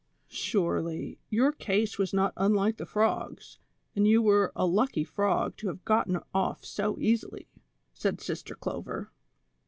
"Surely, 0.47 1.19
your 1.29 1.51
case 1.51 1.99
was 1.99 2.11
not 2.11 2.33
unlike 2.35 2.77
the 2.77 2.87
frogs, 2.87 3.59
and 3.95 4.07
you 4.07 4.19
were 4.19 4.51
a 4.55 4.65
lucky 4.65 5.03
frog 5.03 5.55
to 5.57 5.67
have 5.67 5.85
gotten 5.85 6.17
off 6.33 6.65
so 6.65 6.97
easily," 6.97 7.47
said 7.93 8.19
Sister 8.19 8.55
Clover. 8.55 9.11